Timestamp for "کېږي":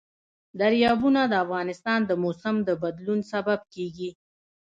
3.73-4.09